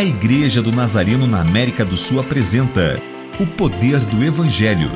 [0.00, 2.96] A Igreja do Nazareno na América do Sul apresenta
[3.38, 4.88] O Poder do Evangelho.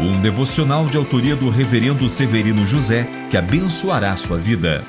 [0.00, 4.82] Um devocional de autoria do Reverendo Severino José que abençoará sua vida.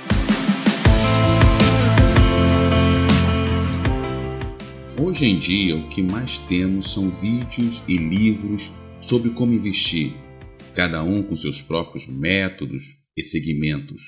[4.97, 10.13] Hoje em dia, o que mais temos são vídeos e livros sobre como investir,
[10.73, 12.81] cada um com seus próprios métodos
[13.17, 14.01] e segmentos,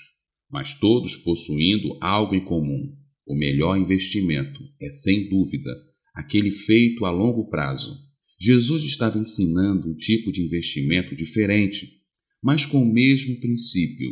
[0.50, 2.98] mas todos possuindo algo em comum
[3.30, 5.70] o melhor investimento é, sem dúvida,
[6.16, 7.96] aquele feito a longo prazo.
[8.42, 11.88] Jesus estava ensinando um tipo de investimento diferente,
[12.42, 14.10] mas com o mesmo princípio.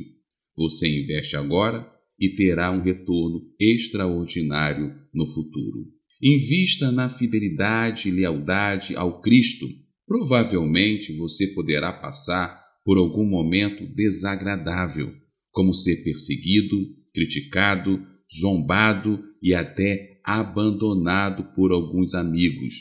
[0.56, 1.84] Você investe agora
[2.20, 5.88] e terá um retorno extraordinário no futuro.
[6.22, 9.68] Invista na fidelidade e lealdade ao Cristo.
[10.06, 15.12] Provavelmente você poderá passar por algum momento desagradável,
[15.52, 16.78] como ser perseguido,
[17.14, 18.00] criticado,
[18.34, 22.76] zombado e até abandonado por alguns amigos.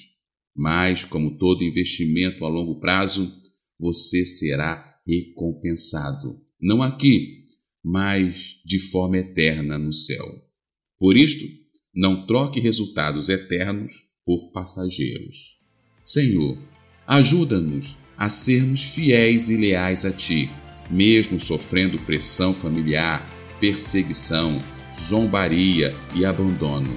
[0.54, 3.32] Mas, como todo investimento a longo prazo,
[3.78, 7.44] você será recompensado, não aqui,
[7.84, 10.26] mas de forma eterna no céu.
[10.98, 11.44] Por isto,
[11.94, 13.92] não troque resultados eternos
[14.24, 15.56] por passageiros.
[16.02, 16.58] Senhor,
[17.06, 20.50] ajuda-nos a sermos fiéis e leais a Ti,
[20.90, 23.22] mesmo sofrendo pressão familiar,
[23.60, 24.60] perseguição,
[24.98, 26.92] zombaria e abandono,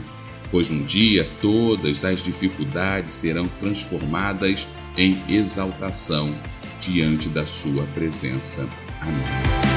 [0.51, 6.33] pois um dia todas as dificuldades serão transformadas em exaltação
[6.79, 8.67] diante da Sua presença.
[9.01, 9.68] Amém.